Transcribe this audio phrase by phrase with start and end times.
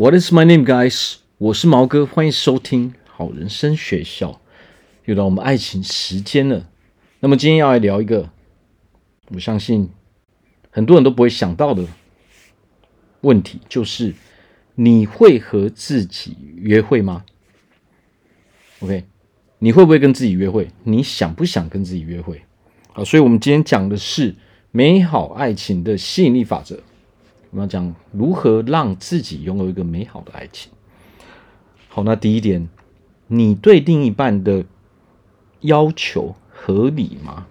[0.00, 1.16] What is my name, guys？
[1.38, 4.40] 我是毛哥，欢迎收听好人生学校。
[5.06, 6.68] 又到我们爱情时间了。
[7.18, 8.30] 那么今天要来聊一个，
[9.30, 9.90] 我相信
[10.70, 11.84] 很多人都不会想到的
[13.22, 14.14] 问题，就是
[14.76, 17.24] 你会和自己约会吗
[18.78, 19.02] ？OK，
[19.58, 20.68] 你会不会跟自己约会？
[20.84, 22.40] 你想不想跟自己约会？
[22.92, 24.36] 好，所以我们今天讲的是
[24.70, 26.80] 美好爱情的吸引力法则。
[27.50, 30.70] 我们要讲如何让自己拥有一个美好的爱情。
[31.88, 32.68] 好，那第一点，
[33.26, 34.64] 你对另一半的
[35.60, 37.46] 要求合理吗？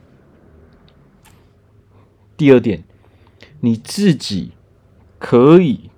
[2.37, 2.83] 第二点，
[3.61, 4.51] 你自己
[5.17, 5.89] 可以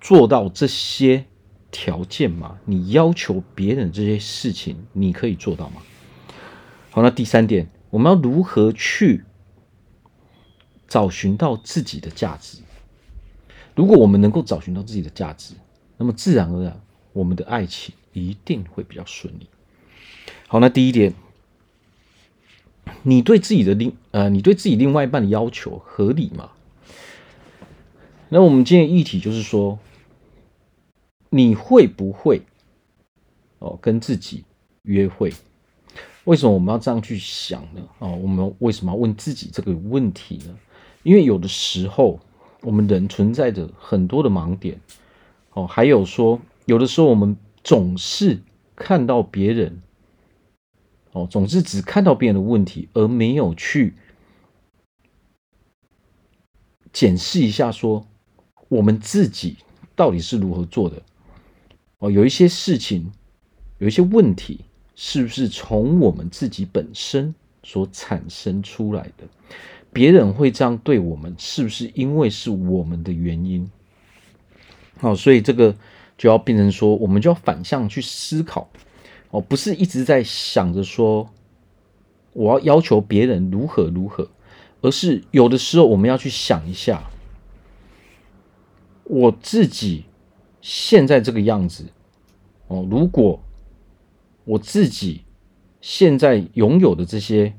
[0.00, 1.26] 做到这些
[1.70, 2.58] 条件吗？
[2.64, 5.82] 你要求别人这些事情，你可以做到吗？
[6.90, 9.24] 好，那第三点，我们要如何去
[10.88, 12.60] 找寻到自己的价值？
[13.76, 15.54] 如果我们能够找寻到自己的价值，
[15.98, 16.80] 那么自然而然，
[17.12, 19.46] 我们的爱情一定会比较顺利。
[20.48, 21.12] 好，那第一点，
[23.02, 26.52] 你对自己的另呃，你对自己另外一半的要求合理吗？
[28.30, 29.78] 那我们今天议题就是说，
[31.28, 32.40] 你会不会
[33.58, 34.44] 哦跟自己
[34.84, 35.34] 约会？
[36.24, 37.82] 为什么我们要这样去想呢？
[37.98, 40.56] 哦，我们为什么要问自己这个问题呢？
[41.02, 42.18] 因为有的时候。
[42.66, 44.80] 我们人存在着很多的盲点，
[45.52, 48.42] 哦，还有说，有的时候我们总是
[48.74, 49.80] 看到别人，
[51.12, 53.94] 哦，总是只看到别人的问题，而没有去
[56.92, 58.04] 检视一下，说
[58.66, 59.58] 我们自己
[59.94, 61.00] 到底是如何做的。
[61.98, 63.12] 哦，有一些事情，
[63.78, 64.62] 有一些问题，
[64.96, 67.32] 是不是从我们自己本身
[67.62, 69.28] 所产生出来的？
[69.96, 73.70] 别人会这样对我们，是不是因为是我们的原因？
[74.98, 75.74] 好，所以这个
[76.18, 78.68] 就要变成说，我们就要反向去思考
[79.30, 81.30] 哦，不是一直在想着说
[82.34, 84.28] 我要要求别人如何如何，
[84.82, 87.10] 而是有的时候我们要去想一下，
[89.04, 90.04] 我自己
[90.60, 91.86] 现在这个样子
[92.68, 93.42] 哦，如果
[94.44, 95.22] 我自己
[95.80, 97.54] 现在拥有的这些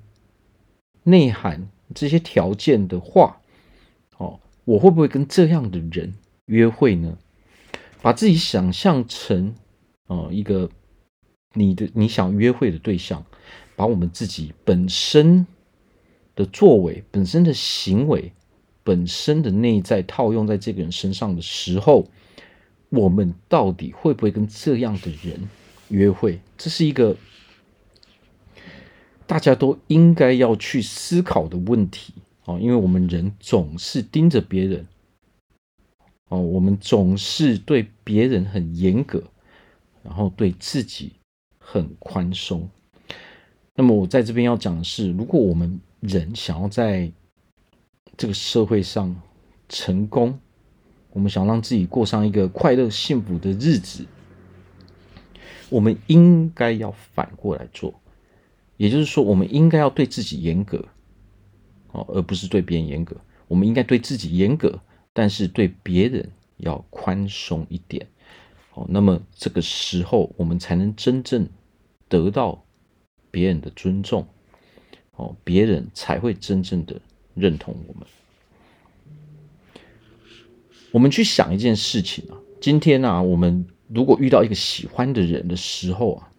[1.02, 1.68] 内涵。
[1.96, 3.40] 这些条件的话，
[4.18, 6.14] 哦，我会不会跟这样的人
[6.46, 7.18] 约会呢？
[8.02, 9.56] 把自己想象成
[10.08, 10.70] 哦一个
[11.54, 13.26] 你的你想约会的对象，
[13.76, 15.48] 把我们自己本身
[16.36, 18.32] 的作为、本身的行为、
[18.84, 22.08] 本身的内在套用在这个人身上的时候，
[22.90, 25.50] 我们到底会不会跟这样的人
[25.90, 26.40] 约会？
[26.58, 27.16] 这是一个。
[29.28, 32.14] 大家都应该要去思考的问题
[32.46, 34.88] 哦，因为我们人总是盯着别人
[36.30, 39.22] 哦，我们总是对别人很严格，
[40.02, 41.12] 然后对自己
[41.60, 42.70] 很宽松。
[43.76, 47.12] 那么我在这边要讲的是，如果我们人想要在
[48.16, 49.16] 这个社会上
[49.68, 50.40] 成功，
[51.12, 54.06] 我们想让自己过上一个快乐幸福的日子，
[55.70, 57.94] 我们应该要反过来做。
[58.78, 60.86] 也就是说，我们应该要对自己严格，
[61.92, 63.18] 哦，而不是对别人严格。
[63.48, 64.80] 我们应该对自己严格，
[65.14, 68.08] 但是对别人要宽松一点。
[68.76, 71.50] 哦，那么这个时候，我们才能真正
[72.08, 72.64] 得到
[73.32, 74.28] 别人的尊重，
[75.16, 77.02] 哦，别人才会真正的
[77.34, 78.08] 认同我们。
[80.92, 86.32] 我们去想一件事情啊，今天啊，我们如果遇到一个喜欢的人的时候啊。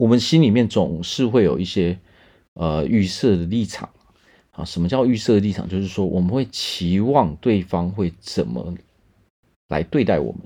[0.00, 1.98] 我们心里面总是会有一些
[2.54, 3.90] 呃预设的立场
[4.52, 4.64] 啊。
[4.64, 5.68] 什么叫预设的立场？
[5.68, 8.74] 就是说我们会期望对方会怎么
[9.68, 10.40] 来对待我们，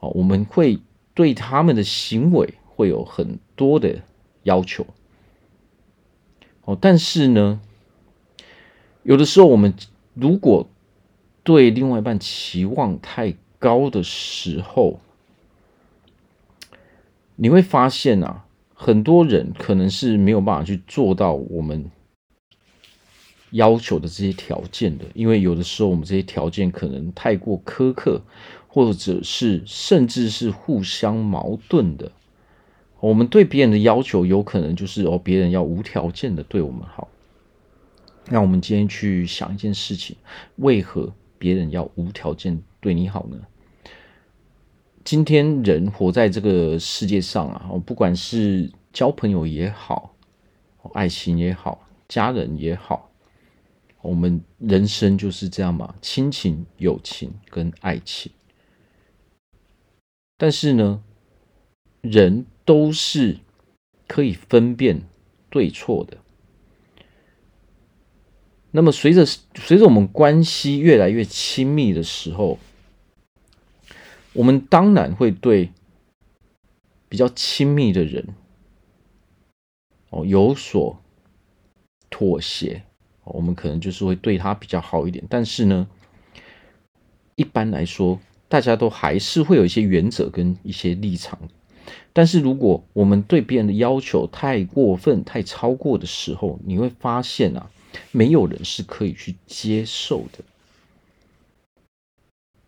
[0.00, 0.78] 啊，我们会
[1.14, 4.02] 对他们的行为会有很多的
[4.42, 4.86] 要求。
[6.66, 7.62] 哦，但是呢，
[9.02, 9.72] 有的时候我们
[10.12, 10.68] 如果
[11.42, 15.00] 对另外一半期望太高的时候，
[17.36, 18.43] 你会发现啊。
[18.74, 21.90] 很多人可能是没有办法去做到我们
[23.52, 28.20] 要求的这些条件的，因为有的时候我们这些条件可能太过苛刻，
[28.66, 32.10] 或者是甚至是互相矛盾的。
[32.98, 37.08] 我们对别人的要求有可能就是哦，别人要无条件的对我们好。
[38.30, 40.16] 那我们今天去想一件事情，
[40.56, 43.38] 为何别人要无条件对你好呢？
[45.04, 50.14] 今天人活在这个世界上啊，不管是交朋友也好，
[50.94, 53.10] 爱情也好，家人也好，
[54.00, 58.32] 我们人生就是这样嘛，亲情、友情跟爱情。
[60.38, 61.02] 但是呢，
[62.00, 63.40] 人都是
[64.08, 65.02] 可以分辨
[65.50, 66.16] 对错的。
[68.70, 72.58] 那么随着随着我们关系越来越亲密的时候，
[74.34, 75.70] 我们当然会对
[77.08, 78.34] 比较亲密的人
[80.10, 81.00] 哦有所
[82.10, 82.82] 妥协，
[83.24, 85.24] 我们可能就是会对他比较好一点。
[85.30, 85.88] 但是呢，
[87.36, 91.38] 一般来说，大家都还是会有一些原则跟一些立场。
[92.12, 97.70] 但是如果我们对别人的要求太过分、太超过的时候，你会发现啊。
[98.10, 100.42] 没有人是可以去接受的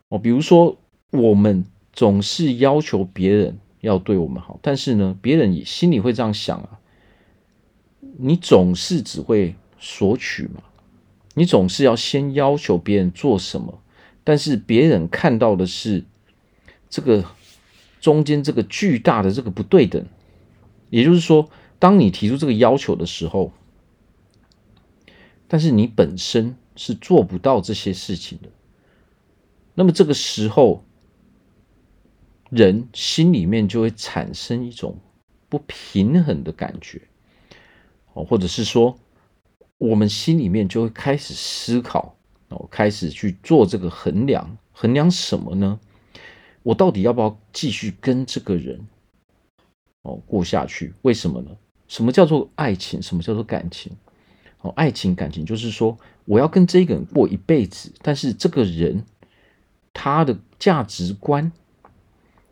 [0.08, 0.16] 哦。
[0.16, 0.78] 比如说，
[1.10, 6.80] 我们总是要求别人要对我们好，但是呢，别人也心里会这样想啊。
[8.18, 10.62] 你总是只会索取嘛，
[11.34, 13.82] 你总是要先要求别人做什么，
[14.24, 16.04] 但是别人看到的是
[16.88, 17.24] 这个
[18.00, 20.04] 中间这个巨大的这个不对等。
[20.88, 23.52] 也就是说，当你提出这个要求的时候，
[25.46, 28.48] 但是你本身是做不到这些事情的，
[29.74, 30.84] 那么这个时候，
[32.56, 34.98] 人心里面就会产生一种
[35.48, 37.02] 不平衡的感觉，
[38.14, 38.98] 哦，或者是说，
[39.78, 42.16] 我们心里面就会开始思考，
[42.48, 45.78] 哦，开始去做这个衡量，衡量什么呢？
[46.62, 48.88] 我到底要不要继续跟这个人，
[50.02, 50.94] 哦，过下去？
[51.02, 51.50] 为什么呢？
[51.86, 53.00] 什么叫做爱情？
[53.00, 53.92] 什么叫做感情？
[54.62, 59.04] 哦爱情感情就是说，我要跟这个人过一辈子，但是这个人
[59.92, 61.52] 他的价值观，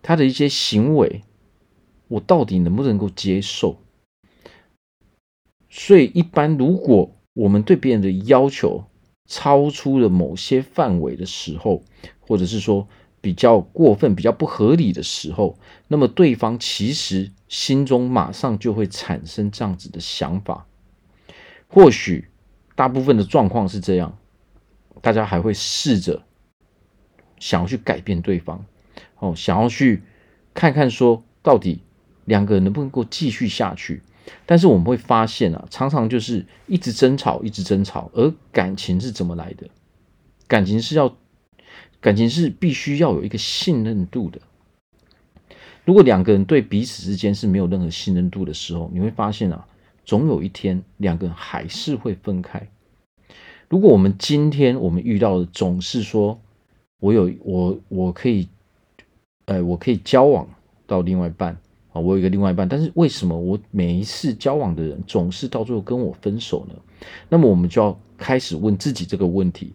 [0.07, 1.23] 他的一些行为，
[2.09, 3.79] 我到底能不能够接受？
[5.71, 8.85] 所以，一般如果我们对别人的要求
[9.27, 11.83] 超出了某些范围的时候，
[12.21, 12.87] 或者是说
[13.23, 15.59] 比较过分、比较不合理的时候，
[15.89, 20.67] 那么对方其实心中马上就会产生这样子的想法。
[21.67, 22.29] 或许
[22.77, 24.19] 大部分的状况是这样，
[25.01, 26.23] 大家还会试着
[27.41, 28.65] 想要去改变对方，
[29.25, 30.03] 哦，想要去
[30.53, 31.81] 看看说到底
[32.25, 34.03] 两个人能不能够继续下去。
[34.47, 39.69] 但是我们会发现啊，常常就是一直争吵，一直争吵，而感情是怎么来的？
[40.47, 41.17] 感情是要，
[42.01, 44.41] 感情是必须要有一个信任度的。
[45.85, 49.67] 如果两个人对彼此之间是没有任何信任度的时候，你会发现啊。
[50.07, 52.69] 总有一天，两个人还是会分开。
[53.71, 56.39] 如果我们今天我们遇到的总是说，
[57.01, 58.47] 我有我我可以，
[59.47, 60.49] 呃，我可以交往
[60.87, 61.57] 到另外一半
[61.93, 66.75] 啊，我有一个另外一半，但是为什么我每一次交往的人总是到最后跟我分手呢？
[67.29, 69.75] 那么我们就要开始问自己这个问题：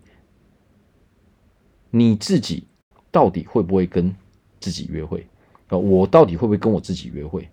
[1.91, 2.63] 你自己
[3.11, 4.15] 到底会不会跟
[4.59, 5.27] 自己约会
[5.67, 5.77] 啊？
[5.77, 7.47] 我到底会不会跟我自己约会？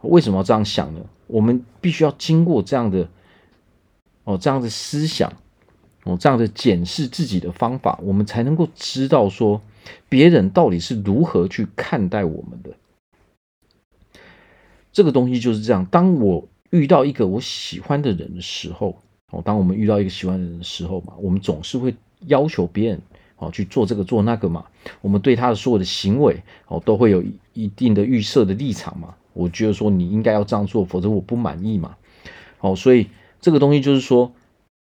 [0.00, 1.00] 为什么要这样想呢？
[1.26, 3.08] 我们必须要经过这样的
[4.24, 5.32] 哦，这样的思想
[6.04, 9.60] 哦，这样的检视自己的方法，我们才能够知道说
[10.08, 12.70] 别人到底是如何去看待我们的。
[14.92, 15.84] 这个东西就是这样。
[15.86, 18.96] 当我遇到一个我喜欢的人的时候，
[19.30, 21.94] 哦，当我们遇到一个喜欢的人的时候嘛，我们总是会
[22.26, 23.02] 要求别人
[23.36, 24.64] 哦去做这个做那个嘛。
[25.00, 29.14] 我们对他的所有的行为哦，都会有一定的预设的立场嘛。
[29.32, 31.96] 我觉得说你应该要这样做，否则我不满意嘛。
[32.58, 33.08] 好，所以
[33.40, 34.32] 这个东西就是说，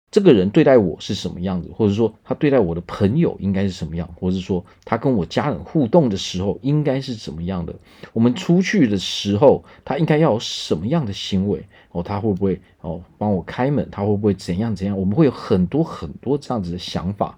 [0.09, 7.75] 这个人对待我是什么样子，或者说他对待我的朋友应该是什么样，或者说他跟我家人互动的时候应该是怎么样的。
[8.13, 11.61] 我们出去的时候，他应该要有什么样的行为？
[11.91, 13.87] 哦，他会不会哦帮我开门？
[13.91, 14.97] 他会不会怎样怎样？
[14.97, 17.37] 我们会有很多很多这样子的想法，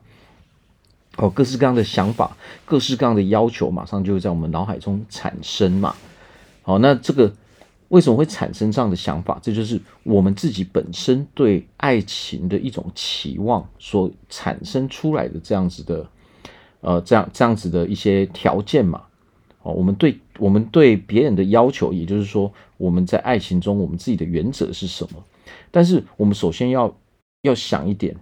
[1.18, 5.96] 哦，各式各样的想法，各式各样的要求，马上就会在我们脑海中产生嘛。
[6.62, 7.34] 好，那这个
[7.90, 9.40] 为什么会产生这样的想法？
[9.42, 16.10] 这就是我们自己本身对爱情的一种期望所产生出来的这样子的，
[16.82, 19.04] 呃，这样这样子的一些条件嘛。
[19.62, 25.22] 哦，我们对我们对别人的要求，也就是说，我们在爱情中我们自己的原则是什么？
[25.70, 26.96] 但是我们首先要
[27.42, 28.16] 要想一点，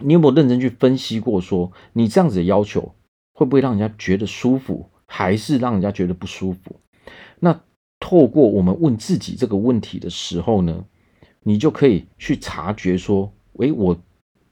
[0.00, 2.94] 你有没有认真去分析过说，你这样子的要求
[3.32, 6.80] 会不会让人家觉得舒服，还是让人家觉得不舒服？
[7.40, 7.60] 那
[8.08, 10.84] 透过我们问自己这个问题的时候呢，
[11.42, 14.00] 你就可以去察觉说，诶，我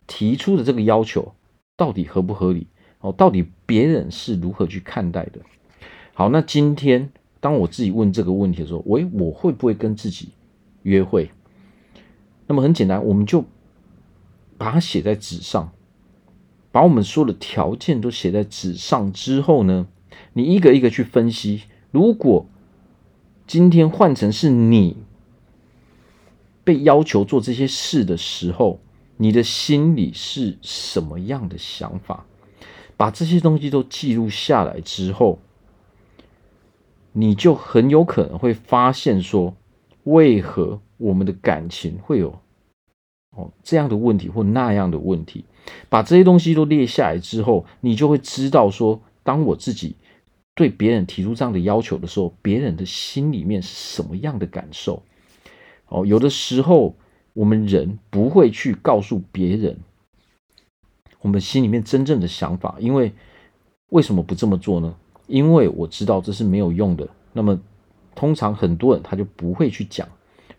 [0.09, 1.37] 提出的这个要求
[1.77, 2.67] 到底合不合理？
[2.99, 5.39] 哦，到底别人是如何去看待的？
[6.15, 10.31] 好，那今天当我自己问这个问题的时候，诶，我会不会跟自己
[10.83, 11.31] 约会？
[12.49, 13.45] 那么很简单，我们就
[14.59, 15.71] 把它写在纸上，
[16.73, 19.87] 把我们说的条件都写在纸上之后呢，
[20.33, 21.63] 你一个一个去分析。
[21.93, 22.49] 如果
[23.47, 24.97] 今天换成是你
[26.65, 28.81] 被要求做这些事的时候，
[29.19, 32.25] 你的心里是什么样的想法？
[32.97, 35.41] 把这些东西都记录下来之后，
[37.13, 39.55] 你就很有可能会发现说，
[40.05, 42.39] 为何我们的感情会有
[43.31, 45.45] 哦这样的问题或那样的问题？
[45.89, 49.97] 把这些东西都列下来之后，你就会知道说，当我自己
[50.55, 55.03] 对别人提出这样的要求的时候，别人的心里面是什么样的感受？
[55.89, 56.95] 哦，有的时候
[57.33, 59.77] 我们人不会去告诉别人
[61.21, 63.13] 我们心里面真正的想法，因为
[63.89, 64.95] 为什么不这么做呢？
[65.27, 67.09] 因为我知道这是没有用的。
[67.33, 67.59] 那么，
[68.15, 70.07] 通常很多人他就不会去讲。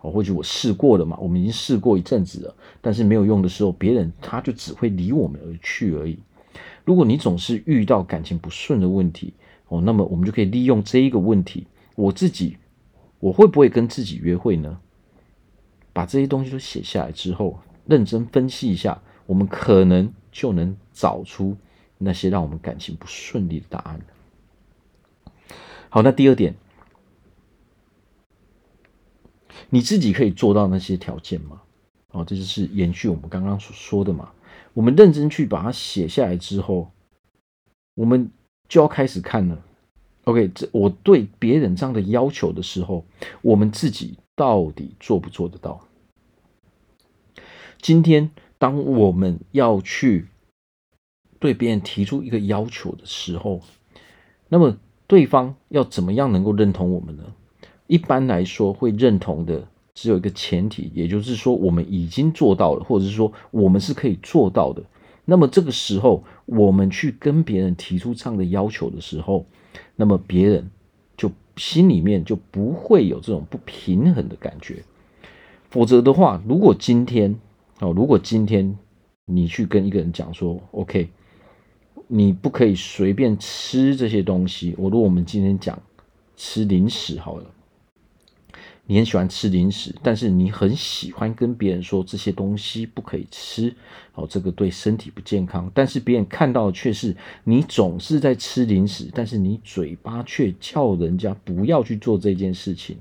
[0.00, 6.18] 哦，或许我试过了嘛，我们已经试过一阵子了，但是没有用的时候，别人他就只会离我们而去而已。
[6.84, 9.32] 如果你总是遇到感情不顺的问题，
[9.68, 12.56] 哦，那么我们就可以利用这一个问题，我自己
[13.18, 14.80] 我会不会跟自己约会呢？
[15.92, 21.56] 把这些东西都写下来之后，认真分析一下，我们可能就能找出
[21.98, 24.00] 那些让我们感情不顺利的答案。
[25.88, 26.54] 好，那第二点。
[29.70, 31.62] 你自己可以做到那些条件吗？
[32.12, 34.30] 哦，这就是延续我们刚刚所说的嘛。
[34.74, 36.92] 我们认真去把它写下来之后，
[37.94, 38.30] 我们
[38.68, 39.62] 就要开始看了。
[40.24, 43.04] OK，这我对别人这样的要求的时候，
[43.42, 45.86] 我们自己到底做不做得到？
[47.80, 50.26] 今天当我们要去
[51.38, 53.60] 对别人提出一个要求的时候，
[54.48, 57.22] 那么对方要怎么样能够认同我们呢？
[57.86, 64.82] 一般来说，会认同的只有一个前提，也就是说，我们已经做到了，或者是说，我们是可以做到的。
[65.28, 69.44] 那么这个时候，我们去跟别人提出这样的要求的时候，
[69.96, 70.70] 那么别人
[71.16, 74.82] 就心里面就不会有这种不平衡的感觉。
[75.68, 77.38] 否则的话，如果今天
[77.80, 78.78] 哦，如果今天
[79.24, 81.08] 你去跟一个人讲说，OK，
[82.06, 84.74] 你不可以随便吃这些东西。
[84.78, 85.76] 我如果我们今天讲
[86.36, 87.44] 吃零食好了。
[88.88, 93.74] 你很喜欢吃零食，但是你很喜欢跟别人说这些东西不可以吃，
[94.14, 95.68] 哦，这个对身体不健康。
[95.74, 102.96] 但是别人看到的却是你总是在吃零食，但是你嘴巴却叫人家不要去做这件事情。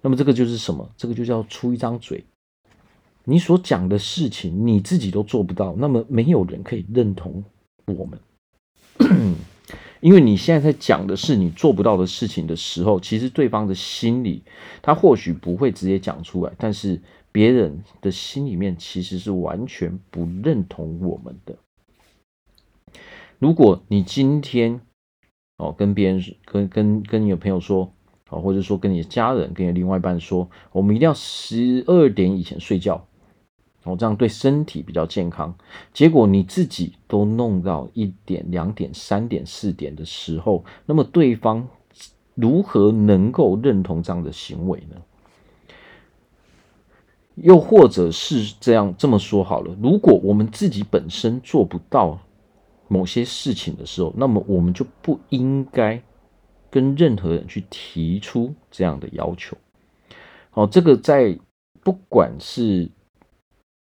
[0.00, 0.88] 那么这个就是什么？
[0.96, 2.24] 这个就叫出一张嘴。
[3.24, 7.42] 你所讲的事情你自己都做不到，那么没有人可以认同
[7.86, 8.18] 我们。
[10.00, 14.42] 因为你现在在讲的是你做不到的事情的时候，其实对方的心里，
[14.80, 21.54] 他或许不会直接讲出来，但是别人的心里面其实是完全不认同我们的。
[23.38, 24.80] 如果你今天
[25.58, 27.92] 哦跟别人跟跟跟你的朋友说，
[28.30, 33.06] 哦或者说跟你的家人跟你另外一半说，我们一定要十二点以前睡觉。
[33.90, 35.54] 哦，这样对身体比较健康。
[35.92, 41.66] 结果你自己都弄到一点、两点、三点、四点的时候，那么对方
[42.34, 44.96] 如何能够认同这样的行为呢？
[47.36, 52.18] 又或者是这样这么说好了，如果我们自己本身做不到
[52.86, 56.02] 某些事情的时候，那么我们就不应该
[56.70, 59.56] 跟任何人去提出这样的要求。
[60.50, 61.38] 好，这个在
[61.82, 62.90] 不管是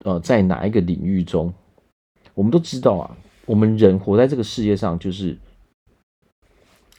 [0.04, 1.52] 呃，在哪一个领域中，
[2.34, 5.36] 我们都知道啊，我们人活在这个世界上，就是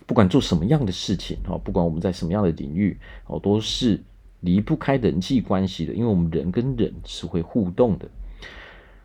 [0.08, 2.98] 不管做什么样的事情哦，不管我们在什么样的领域
[3.28, 4.04] 哦，都是
[4.40, 8.10] 离不开人际关系的，因为我们人跟人是会互动的。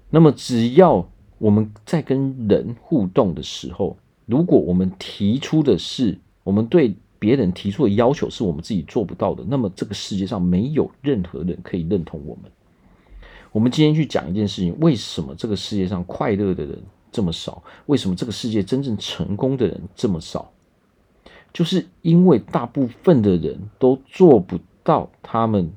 [0.08, 12.50] 那么，只要我们在跟人互动的时候，如果我们提出的是我们对别人提出的要求是我们自己做不到的，那么这个世界上没有任何人可以认同我们。
[13.52, 16.78] 我们今天去讲一件事情：为什么这个世界上快乐的人
[17.10, 17.62] 这么少？
[17.86, 20.52] 为什么这个世界真正成功的人这么少？
[21.52, 25.72] 就是因为大部分的人都做不到他们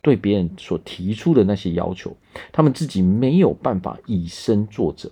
[0.00, 2.16] 对别人所提出的那些要求，
[2.52, 5.10] 他们自己没有办法以身作则。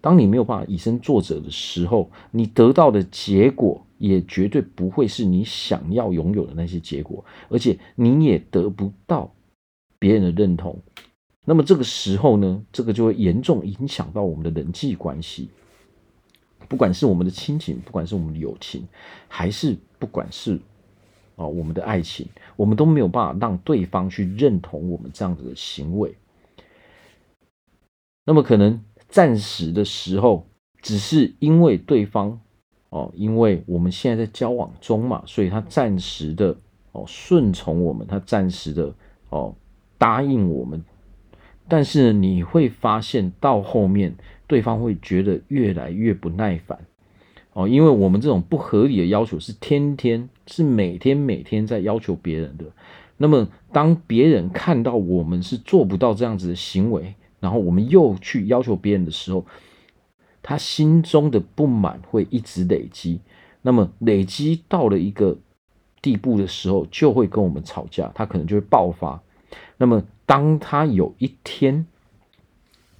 [0.00, 9.32] 当你没有办法以身作则的时候，你得到的结果也绝对不会是你想要拥有的那些结果，而且你也得不到。
[9.98, 10.78] 别人的认同，
[11.44, 15.50] 那么这个时候呢，这个就会严重影响到我们的人际关系，
[16.68, 18.86] 不管是我们的亲情，不管是我们的友情，
[19.26, 20.60] 还是不管是
[21.36, 26.14] 啊我们的爱情，我们都没有办法让对方去认同我们这样子的行为。
[28.24, 30.46] 那么可能暂时的时候，
[30.82, 32.38] 只是因为对方
[32.90, 36.54] 哦，因为我们现在在交往中嘛，所以他暂时的
[36.92, 38.94] 哦顺从我们，他暂时的
[39.30, 39.56] 哦
[39.98, 40.82] 答应我们。
[41.70, 46.78] 但是，你会发现到后面，对方会觉得越来越不耐烦
[47.52, 52.64] 哦，因为我们这种不合理的要求是天天、是每天、每天在要求别人的。
[53.18, 59.44] 那么，当别人看到我们是做不到这样子的行为，然后我们又去要求别人的时候，
[60.40, 63.20] 他心中的不满会一直累积。
[63.60, 65.36] 那么，累积到了一个
[66.00, 69.20] 地步的时候，就会跟我们吵架，他可能就会爆发。
[69.80, 71.86] 那么，当他有一天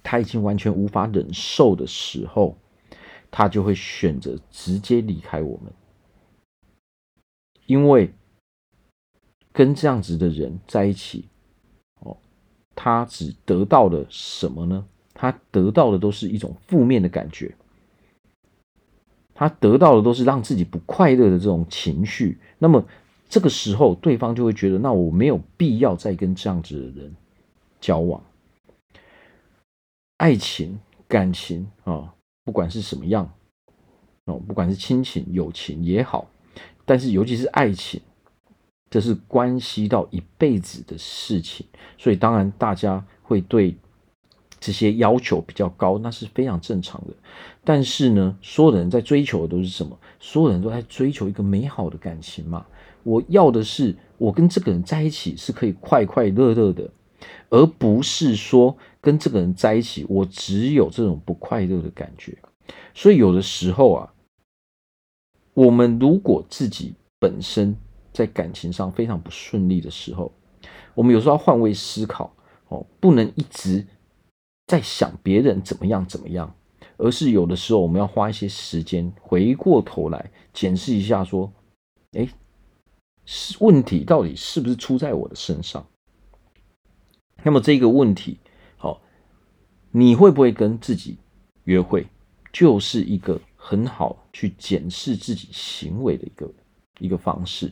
[0.01, 2.57] 他已经完全无法忍受的时候，
[3.29, 5.73] 他就会选择直接离开我们，
[7.65, 8.13] 因为
[9.51, 11.27] 跟这样子的人在一起，
[11.99, 12.15] 哦，
[12.73, 14.87] 他只得到了什么呢？
[15.13, 17.53] 他得到的都是一种负面的感觉，
[19.33, 22.39] 他得到的都是让自己不快乐的这种情绪。
[22.57, 22.85] 那么。
[23.29, 27.15] 这个时候，对方就会觉得，那我没有必要再跟这样子的人
[27.79, 28.21] 交往。
[30.17, 33.31] 爱情、感情啊，不管是什么样，
[34.25, 36.27] 哦，不管是亲情、友情也好，
[36.85, 38.01] 但是尤其是爱情，
[38.89, 41.65] 这是关系到一辈子的事情，
[41.99, 43.77] 所以当然大家会对
[44.59, 47.13] 这些要求比较高，那是非常正常的。
[47.63, 49.97] 但是呢，所有的人在追求的都是什么？
[50.19, 52.65] 所有人都在追求一个美好的感情嘛。
[53.09, 56.87] 我要的是，我跟这个人在一起是可以快快乐乐的，
[57.49, 62.37] 而不是说跟这个人在一起，我只有这种不快乐的感觉。
[62.93, 64.13] 所以有的时候啊，
[65.55, 67.75] 我们如果自己本身
[68.13, 70.31] 在感情上非常不顺利的时候，
[70.93, 72.31] 我们有时候要换位思考
[72.67, 73.83] 哦，不能一直
[74.67, 76.53] 在想别人怎么样怎么样，
[76.97, 81.51] 而是有的时候我们要花一些时间回过头来检视一下，说，
[82.11, 82.29] 哎。
[83.59, 85.85] 问题到底是不是出在我的身上？
[87.43, 88.37] 那么这个问题，
[88.75, 89.01] 好，
[89.91, 91.17] 你会不会跟自己
[91.65, 92.07] 约会，
[92.51, 96.51] 就是一个很好去检视自己行为的一个
[96.99, 97.71] 一个方式。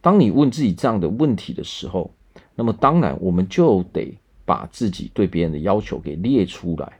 [0.00, 2.12] 当你问自己这样的问题的时候，
[2.54, 6.98] 那么当然我们就得把自己对别人的要求给列出来。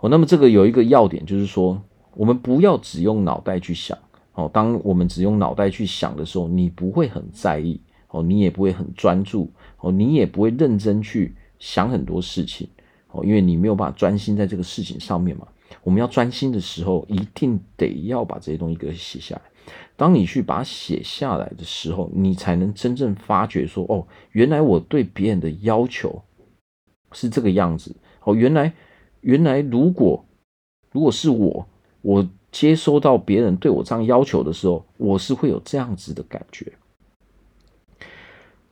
[0.00, 1.82] 哦，那么这个有一个要点，就是说，
[2.14, 3.96] 我们不要只用脑袋去想。
[4.38, 12.68] 哦，当我们只用脑袋去想的时候，你不会很在意哦，你也不会很专注哦，你也不会认真去想很多事情
[13.08, 15.48] 哦，因为你没有办法专心在这个事情上面嘛。
[15.82, 19.42] 我们要专心的时候，一定得要把这些东西给写下来。
[19.96, 26.22] 当你去把它写下来的时候，你才能真正发觉说，哦，原来我对别人的要求
[27.10, 27.96] 是这个样子。
[28.22, 28.72] 哦，原来，
[29.22, 30.24] 原来如果
[30.92, 31.66] 如果是我，
[32.02, 32.28] 我。
[32.50, 36.72] 接收到别人对我这样要求的时候，我是会有这样子的感觉。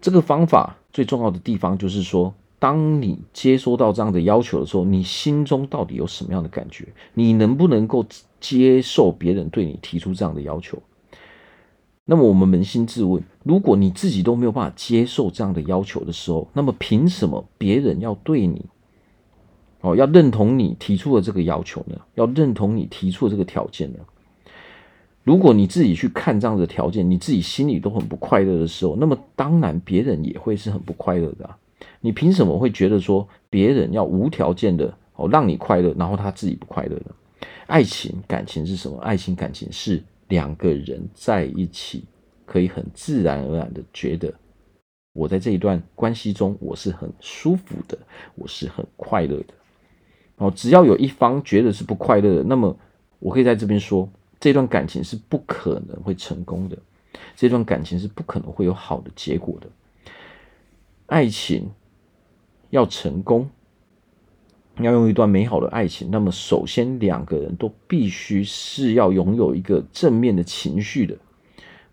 [0.00, 6.86] 这个方法最重要的地方就是说，当你接收到这样的要求的时候，你心中到底有什么样的感觉？
[7.14, 8.04] 你能不能够
[8.40, 10.82] 接受别人对你提出这样的要求？
[12.04, 18.64] 那么我们扪心自问，如果你自己都没有办法接受这样的要求的时候，那么凭什么别人要对你？
[19.86, 21.96] 哦，要认同你提出的这个要求呢？
[22.16, 24.00] 要认同你提出的这个条件呢？
[25.22, 31.48] 如果你自己去看这样的条件，你自己心里都很不快乐的时候，那么当然别人也会是很不快乐的。
[32.00, 37.14] 你凭什么会觉得说别人要无条件的哦让你快乐，然后他自己不快乐呢？
[37.68, 38.98] 爱情感情是什么？
[38.98, 42.04] 爱情感情是两个人在一起
[42.44, 44.34] 可以很自然而然的觉得，
[45.12, 47.96] 我在这一段关系中我是很舒服的，
[48.34, 49.54] 我是很快乐的。
[50.36, 52.76] 哦，只要有一方觉得是不快乐的，那么
[53.18, 56.76] 我可以在这边说，这段感情是不可能会成功的，
[57.34, 59.66] 这段感情是不可能会有好的结果的。
[61.06, 61.70] 爱情
[62.68, 63.48] 要成功，
[64.80, 71.16] 要用一段美好的爱情，那么首先两个人都必须是要拥有一个正面的情绪的。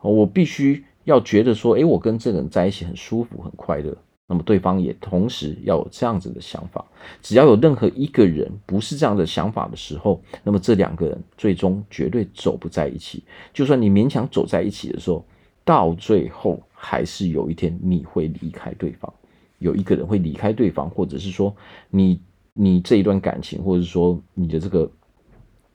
[0.02, 3.96] 我必须要觉得说，诶，我跟这个人在一起很舒服，很快乐。
[4.26, 6.84] 那么对方也同时要有这样子的想法，
[7.22, 13.22] 只要有任何一个人不是这样的想法的时候，那么这两个人最终绝对走不在一起。
[13.54, 15.26] 就算你勉强走在一起的时候，
[15.66, 19.14] 到最后还是有一天你会离开对方，
[19.60, 21.54] 有一个人会离开对方，或者是说
[21.90, 22.20] 你
[22.54, 24.90] 你这一段感情，或者是说你的这个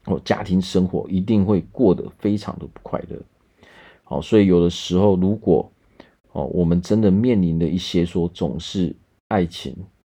[0.05, 3.17] 哦家庭生活一定会过得非常的不快乐。
[4.03, 5.71] 好，所以有的时候如果
[6.45, 8.95] 我们真的面临的一些说总是
[9.27, 9.75] 爱情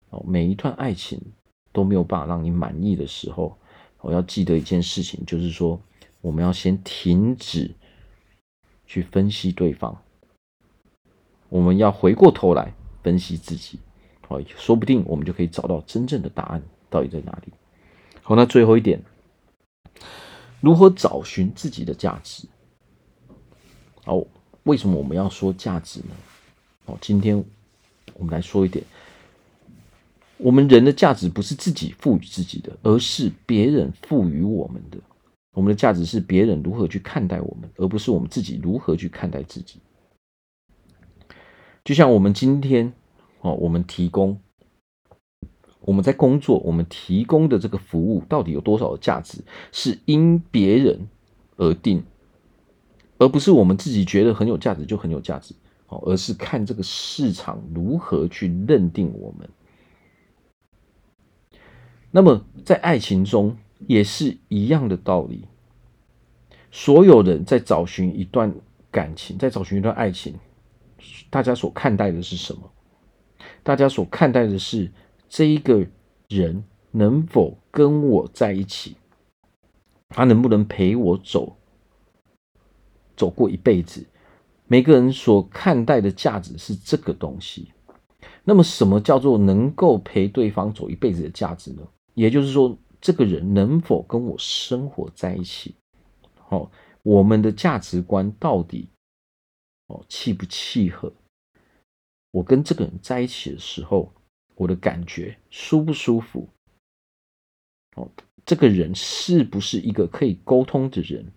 [0.10, 1.20] 哦，每一段爱情
[1.72, 3.58] 都没有办法让你满意的时候，
[4.02, 5.80] 我要记得一件事情，就是说，
[6.22, 7.72] 我们要先停止
[8.86, 10.02] 去分析对方，
[11.50, 13.80] 我们要回过头来分析自己。
[14.28, 17.52] 哦，说不定我们就可以找到真正的答案到底在哪里。
[18.22, 19.02] 好，那最后一点，
[20.62, 22.48] 如何找寻自己的价值？
[24.06, 24.24] 好，
[24.64, 26.16] 为什么我们要说价值呢？
[26.86, 27.44] 好，今天
[28.14, 28.84] 我们来说一点。
[30.38, 34.98] 我们人的价值不是自己赋予自己的，而是别人赋予我们的。
[35.54, 39.80] 我们的价值是别人如何去看待我们，而不是我们自己如何去看待自己。
[41.84, 42.94] 就像我们今天，
[43.42, 44.40] 哦，我们提供，
[45.82, 51.08] 我们在工作，我们提供的这个服务到底有多少的价值，是因别人
[51.58, 52.04] 而定，
[53.22, 55.54] 而不是我们自己觉得很有价值就很有价值，
[55.90, 59.48] 哦，而是看这个市场如何去认定我们。
[62.10, 63.56] 那么，在爱情中
[63.86, 65.46] 也是一样的道理。
[66.72, 68.52] 所有人在找寻一段
[68.90, 70.34] 感情，在找寻一段爱情，
[71.30, 72.72] 大家所看待的是什么？
[73.62, 74.92] 大家所看待的是
[75.30, 75.86] 这一个
[76.28, 78.96] 人能否跟我在一起，
[80.10, 81.56] 他能不能陪我走，
[83.22, 84.04] 走过一辈子？
[84.66, 87.72] 每个人所看待的价值是这个东西。
[88.44, 91.88] 那么，什么叫做能够陪对方走一辈子的价值呢？
[92.16, 95.76] 也就是说，这个人能否跟我生活在一起？
[96.50, 96.68] 哦，
[97.04, 98.90] 我们的价值观到底
[99.86, 101.14] 哦契不契合？
[102.32, 104.12] 我跟这个人在一起的时候，
[104.56, 106.50] 我的感觉舒不舒服？
[107.98, 108.10] 哦，
[108.44, 111.32] 这个人是不是一个可以沟通的人？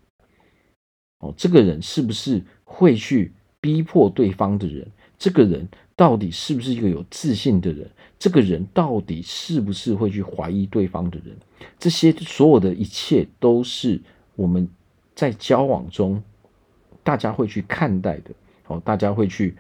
[1.25, 3.33] 哦，这个人是不是会去
[3.63, 4.87] 逼迫对方的人？
[5.19, 7.89] 这个人到底是不是一个有自信的人？
[8.19, 11.35] 这个人到底是不是会去怀疑对方的人？
[11.79, 13.99] 这些所有的一切都是
[14.37, 14.69] 我们
[15.15, 16.23] 在交往中
[17.03, 18.31] 大家会去看待的，
[18.67, 19.57] 哦，大家会去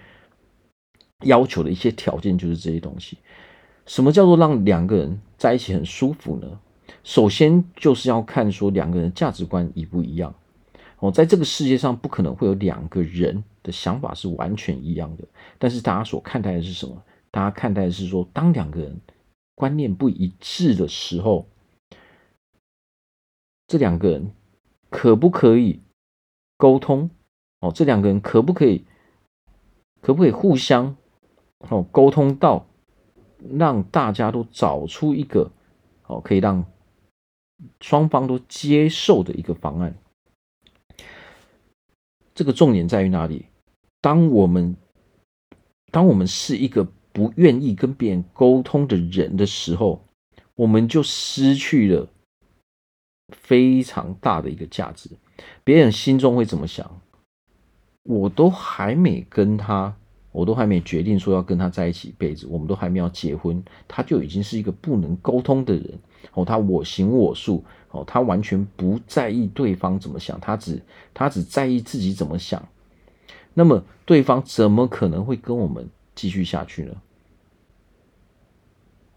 [1.24, 3.16] 要求的一些条件就是这些东西。
[3.86, 6.58] 什么叫做让两个人在一起很舒服呢？
[7.04, 10.34] 首先就是要看说两个人价值观一不一样。
[10.98, 15.24] 哦，在这个世界上不可能会有两个人的想法是完全一样的，
[15.58, 17.02] 但是大家所看待的是什么？
[17.30, 19.00] 大家看待的是说，当两个人
[19.54, 21.46] 观念不一致的时候，
[23.66, 24.32] 这两个人
[24.88, 25.82] 可不可以
[26.56, 27.10] 沟通？
[27.60, 28.84] 哦，这两个人可不可以，
[30.00, 30.96] 可不可以互相
[31.58, 32.66] 哦沟通到
[33.50, 35.50] 让大家都找出一个
[36.06, 36.64] 哦可以让
[37.80, 39.96] 双方都接受的一个方案？
[42.34, 43.46] 这个重点在于哪里？
[44.00, 44.76] 当我们
[45.90, 50.04] 当我们是一个不愿意跟别人沟通的人的时候，
[50.56, 52.08] 我们就失去了
[53.30, 55.10] 非常大的一个价值。
[55.62, 57.00] 别人心中会怎么想？
[58.02, 59.96] 我都还没跟他，
[60.30, 65.98] 我都还没决定说要跟他在一起一辈子，我们都还没有结婚，他就已经是一个不能沟通的人。
[66.32, 67.64] 哦，他我行我素，
[67.94, 70.82] 哦，他完全不在意对方怎么想，他只
[71.14, 72.62] 他只在意自己怎么想。
[73.54, 76.92] 那么对方怎么可能会跟我们继续下去呢？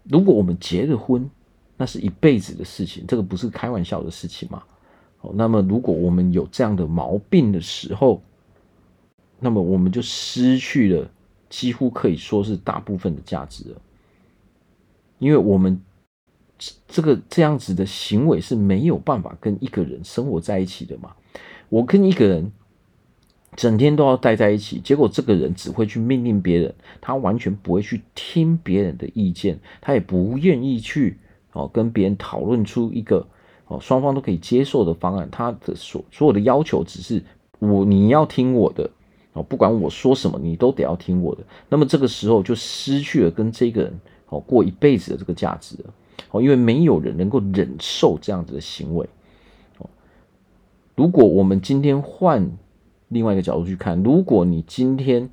[0.04, 1.28] 如果我们结了婚，
[1.76, 4.62] 那是一辈子的事情，这个不是开玩笑的事情嘛。
[5.18, 8.22] 好，那么如果我们有这样的毛病的时候，
[9.40, 11.10] 那么我们就失去了
[11.50, 13.80] 几乎可以说是大部分的价值了，
[15.18, 15.80] 因为我们
[16.86, 21.12] 这个这样子的行为是没有办法跟一个人生活在一起的嘛。
[21.68, 22.52] 我跟一个人。
[23.56, 31.18] 整天都要待在一起，结果这个人只会去命令别人，他完全不会去听别人的意见，他也不愿意去
[31.54, 33.26] 哦跟别人讨论出一个
[33.66, 35.28] 哦双方都可以接受的方案。
[35.32, 37.20] 他的所所有的要求只是
[37.58, 38.88] 我你要听我的
[39.32, 41.42] 哦，不管我说什么，你都得要听我的。
[41.68, 45.94] 那么这个时候就失去了跟这个人哦过一辈子的这个价值了
[46.30, 49.08] 哦，因为没有人能够忍受这样子的行为
[49.78, 49.88] 哦。
[50.94, 52.50] 如果我们今天换。
[53.10, 55.26] 另外一个角度去看，如果你今天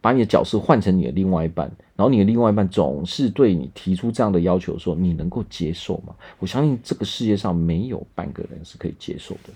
[0.00, 6.14] 把你的角色换成你的另外一半，然后你的另外一半总是对你提出这样的要求的时候，你能够接受吗？
[6.38, 9.50] 我相信这个世界上没有半个人是可以接受的，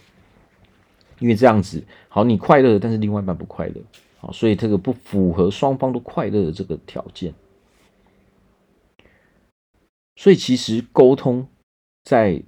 [1.20, 3.74] 因为这样子，好，你快乐，但是另外一半不快乐，
[4.18, 7.32] 好，所以这个不符合双方都快乐的这个条件。
[10.16, 11.46] 所以其实沟通
[12.04, 12.42] 在。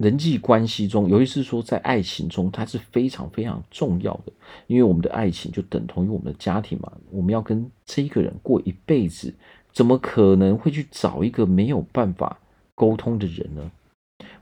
[0.00, 4.32] 人际关系中，尤其是说在爱情中，它是非常非常重要的。
[4.68, 9.34] 因为我们的爱情就等同于我们的家庭嘛，我们要跟这一个人过一辈子，
[9.72, 12.38] 怎么可能会去找一个没有办法
[12.76, 13.68] 沟通的人呢？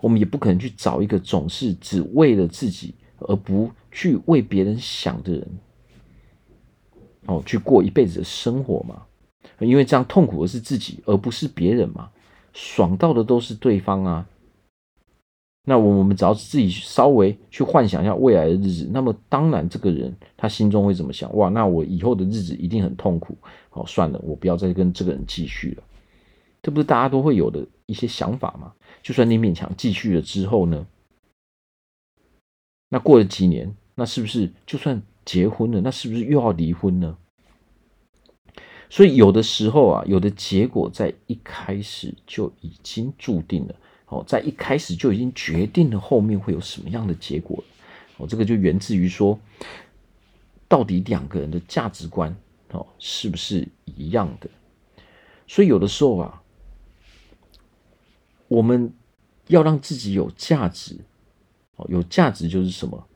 [0.02, 5.58] 我们也不可能去找一个总是只为了自己而不去为别人想的人，
[7.24, 9.06] 哦，去过一辈子的生活嘛。
[9.60, 12.10] 因为这样痛苦的是自己，而不是别人嘛。
[12.52, 14.26] 爽到的都是对方啊。
[15.68, 21.34] 那我我们只要自己稍微去幻想一下未来的日子，那么当然这个人他心中会怎么想？
[21.36, 23.36] 哇，那我以后的日子一定很痛苦。
[23.68, 25.82] 好，算了，我不要再跟这个人继续了。
[26.62, 28.72] 这不是大家都会有的一些想法吗？
[29.02, 30.86] 就算你勉强继续了之后呢，
[32.88, 37.18] 那过了几年，那是不是就算结婚了，那是不是又要离婚呢？
[38.88, 43.74] 所以有的时候啊，有的结果在一开始就已经注定了。
[44.06, 47.62] 哦，在一开始就已经决定了后面会有什么样的结果。
[48.18, 49.38] 哦，这个就源自于说，
[50.68, 52.34] 到底两个人的价值观
[52.70, 54.48] 哦是不是一样的？
[55.48, 56.42] 所以有的时候啊，
[58.46, 58.92] 我们
[59.48, 60.96] 要让自己有价值。
[61.74, 63.06] 哦，有价值就是什么？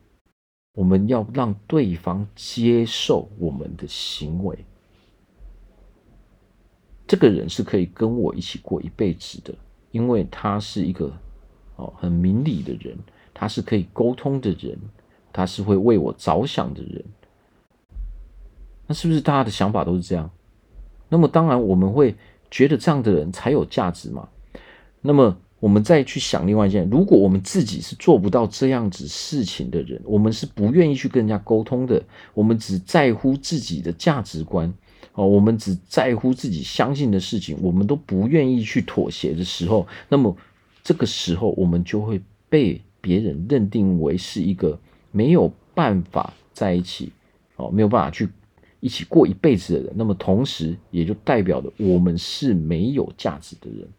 [0.73, 4.65] 我们要让对方接受我们的行为。
[7.11, 9.53] 这个人是可以跟我一起过一辈子的。
[9.91, 11.11] 因为他是一个
[11.75, 12.97] 哦很明理的人，
[13.33, 14.79] 他是可以沟通的人，
[15.33, 17.03] 他是会为我着想的人。
[18.87, 20.31] 那是不是大家的想法都是这样？
[21.09, 22.15] 那么当然我们会
[22.49, 24.29] 觉得这样的人才有价值嘛。
[25.01, 32.01] 那么我们再去想另外一件，如果我们自己是做不到这样子事情的人，我们是不愿意去跟人家沟通的，
[32.33, 34.73] 我们只在乎自己的价值观。
[35.13, 40.35] 哦，我们只在乎自己相信的事情，我们都不愿意去妥协的时候，那么
[40.81, 44.79] 这个时候我们就会被别人认定为是一个
[45.11, 47.11] 没有办法在一起，
[47.57, 48.29] 哦，没有办法去
[48.79, 49.93] 一起过一辈子的人。
[49.97, 53.89] 那么同时也就代表了我们是没有价值的人，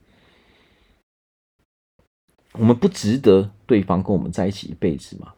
[2.53, 5.35] 我们不值得对方跟我们在一起一辈子嘛？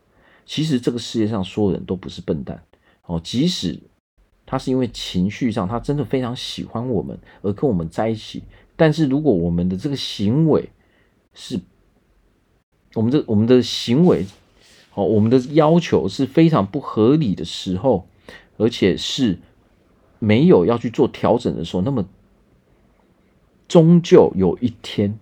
[0.47, 2.63] 其实这个世界上所有人都不是笨蛋，
[3.07, 3.81] 哦，即使。
[4.55, 8.45] 他是因为情绪上，他真的非常喜欢我们而跟我们在一起。
[8.77, 10.69] 但是如果我们的这个行为
[11.33, 11.59] 是，
[12.95, 14.25] 我们的我们的行为，
[14.95, 18.07] 哦，我们的要求是非常不合理的时候，
[18.57, 19.41] 而且是
[20.21, 22.07] 没有要去做调整的时候，那么
[23.67, 25.19] 终究有一天，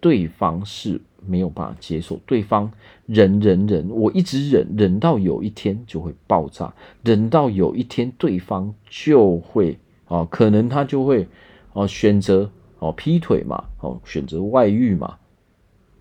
[0.00, 1.02] 对方是。
[1.26, 2.70] 没有办法接受对方
[3.06, 11.28] 忍忍忍，我一直忍忍到有一天就会爆炸，忍到有一天对方就会啊，可能他就会
[11.72, 15.18] 啊选择哦劈腿嘛，哦选择外遇嘛，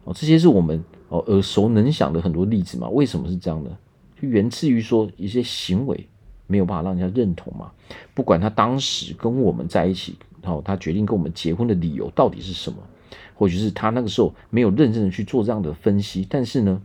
[0.03, 2.89] 哦这些是我们哦耳熟能详的很多例子嘛。
[2.89, 3.77] 为什么是这样呢？
[4.21, 6.07] 就源自于说一些行为
[6.45, 7.71] 没有办法让人家认同嘛。
[8.13, 12.77] 不管他当时跟我们在一起，然后他决定跟我们结婚的理由到底是什么？
[13.39, 16.81] 或许是他那个时候没有认真的去做这样的分析，但是呢，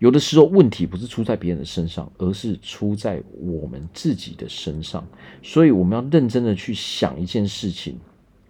[0.00, 5.06] 有的时候问题不是出在别人的身上，而是出在我们自己的身上。
[5.44, 7.96] 所以我们要认真的去想一件事情：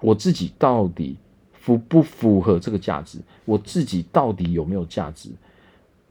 [0.00, 1.18] 我自己到底
[1.52, 3.18] 符不符合这个价值？
[3.44, 5.28] 我自己到底有没有价值？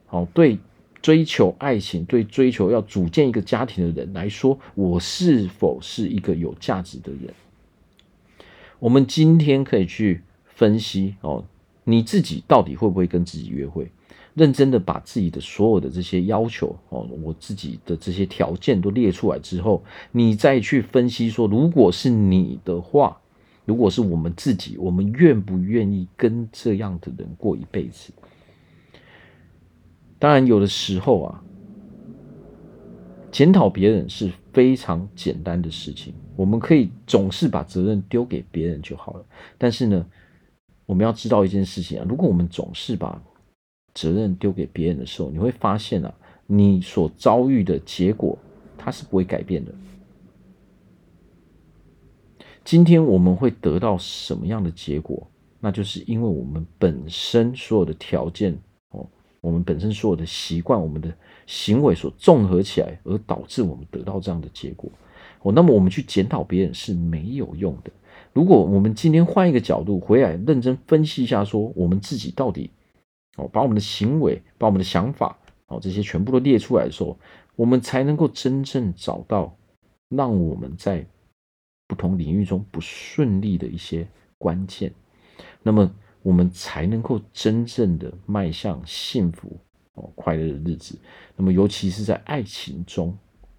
[0.05, 0.59] 好，对
[1.01, 7.33] 追求爱情、对追求要组建一个家庭的人来说，我是否是一个有价值的人？
[8.77, 10.21] 我们今天可以去。
[10.55, 11.45] 分析哦，
[11.83, 13.91] 你自己到底会不会跟自己约会？
[14.33, 23.17] 认真的把自己的所有的这些要求哦，我自己的这些条件都列出来之后，你再去分析说，如果是你的话，
[23.63, 28.11] 如果是我们自己，我们愿不愿意跟这样的人过一辈子？
[30.19, 31.43] 当然，有的时候啊，
[33.31, 39.25] 检讨别人是非常简单的事情，我们可以总是把责任丢给别人就好了。
[39.57, 40.05] 但是呢，
[40.85, 43.21] 我们要知道一件事情啊，如果我们总是把
[43.93, 46.13] 责任丢给别人的时候，你会发现啊，
[46.45, 48.37] 你所遭遇的结果
[48.77, 49.73] 它是不会改变的。
[52.63, 55.25] 今天我们会得到什么样的结果？
[55.59, 58.55] 那就是因为我们本身所有的条件
[58.89, 59.07] 哦，
[59.41, 61.11] 我们本身所有的习惯、我们的
[61.47, 64.91] 行为所综合起来，而导致我们得到这样的结果。
[65.45, 67.91] 哦，那么我们去检讨别人是没有用的。
[68.33, 72.71] 如果我们今天换一个角度回来，认真分析一下，说我们自己到底
[73.37, 77.15] 哦，把我们的行为、把我们的想法哦，这些全部都列出来的时候，
[77.55, 79.55] 我们才能够真正找到
[80.09, 81.05] 让我们在
[81.87, 84.07] 不同领域中不顺利的一些
[84.39, 84.91] 关键，
[85.61, 85.89] 那么
[86.23, 89.55] 我们才能够真正的迈向幸福
[89.93, 90.97] 哦、快乐的日子。
[91.37, 93.15] 那么尤其是在爱情中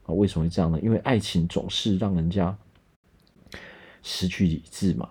[0.06, 0.80] 啊，为什么会这样呢？
[0.80, 2.56] 因为爱情总是让人家。
[4.08, 5.10] 失去理智嘛，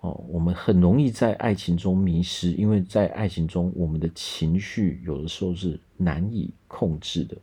[0.00, 7.36] 哦，我们很容易在爱情中迷失，因为在爱情中，我们的情绪有的时候是难以控制的。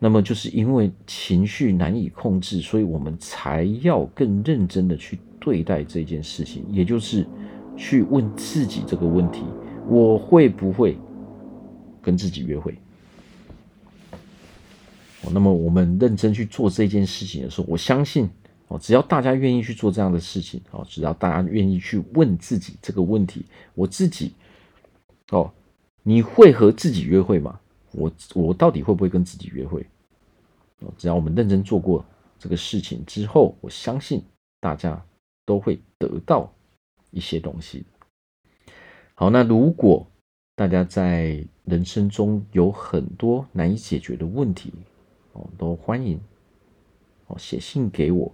[0.00, 7.24] 那么，就是因为情绪难以控制，所以我们才要更认真的去对待这件事情，也就是
[7.76, 9.44] 去问自己这个问题：
[9.88, 10.98] 我会不会
[12.02, 12.76] 跟自己约会？
[15.24, 18.28] 哦，那么我们认真去做这件事情的时候，我相信
[18.68, 24.34] 哦，只要大家愿意去做这样的事情，哦，只要大家愿意去问自己这个问题：我自己
[25.30, 25.52] 哦，
[26.02, 27.58] 你会和自己约会吗？
[27.92, 29.86] 我我到底会不会跟自己约会？
[30.96, 32.04] 只要我们认真做过
[32.38, 34.20] 这个事情之后，我相信
[34.58, 35.00] 大家
[35.46, 36.50] 都会得到
[37.10, 37.84] 一些东西。
[39.14, 40.04] 好，那如果
[40.56, 44.72] 大家在人生中有很多难以解决的问题，
[45.32, 46.20] 哦，都欢迎
[47.26, 48.32] 哦写信给我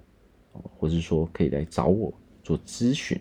[0.53, 3.21] 哦，或者说可以来找我做咨询，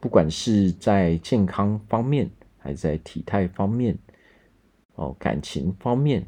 [0.00, 3.98] 不管是在健康方面，还是在体态方面，
[4.94, 6.26] 哦，感情方面。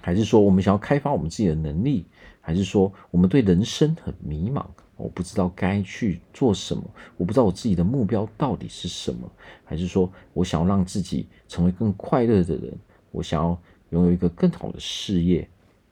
[0.00, 2.04] 还是说我们想要开发我们自己的能力，
[2.40, 4.66] 还是说我们对人生很迷茫，
[4.96, 6.84] 我不知道该去做什么，
[7.16, 9.26] 我不知道我自己的目标到底是什么，
[9.64, 12.78] 还是说我想要让自己成为更快乐的人，
[13.12, 13.58] 我想要
[13.94, 15.48] 拥有一个更好的事业，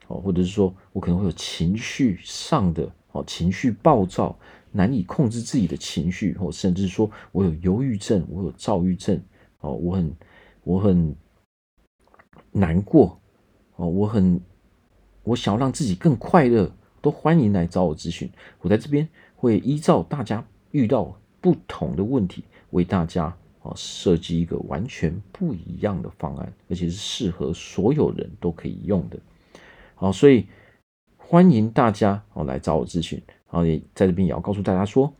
[0.08, 4.38] 哦，或者是说我可能会有情绪上的哦，情绪暴躁，
[4.72, 9.18] 难以控制自己的情绪，或甚至说我有忧郁症，我有躁郁症，
[9.60, 10.14] 哦，我很
[10.64, 11.16] 我很
[12.50, 13.18] 难过。
[13.76, 14.38] 哦，我很，
[15.24, 18.30] 我想要让自己更快乐，都欢迎来找我咨询。
[18.60, 29.18] 我在这边会依照大家遇到不同的问题，为大家啊设计一个完全不一样的方案，而且是适合所有人都可以用的。
[29.94, 30.46] 好，所以
[31.16, 33.22] 欢迎大家哦来找我咨询。
[33.50, 35.12] 然后也在这边也要告诉大家说，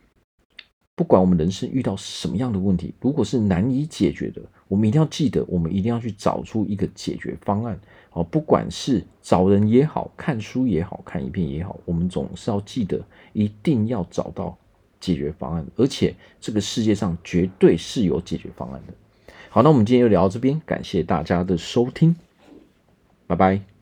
[0.95, 7.79] 不管我们人生遇到什么样的问题，如果是难以解决的，我们一定要记得，我们一定要去找出一个解决方案。
[8.11, 12.99] 哦，不管是找人也好，看书也好，看影片也好，我们总是要记得，
[13.33, 14.57] 一定要找到
[15.03, 18.93] 解决方案，而且这个世界上绝对是有解决方案的。
[19.49, 22.15] 好，那我们今天就聊到这边，感谢大家的收听，
[23.27, 23.72] 拜拜。